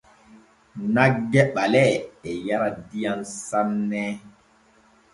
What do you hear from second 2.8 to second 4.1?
diyam sanne.